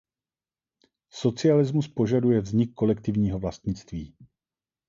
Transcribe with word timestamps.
Socialismus 1.09 1.87
požaduje 1.87 2.41
vznik 2.41 2.73
kolektivního 2.73 3.39
vlastnictví. 3.39 4.15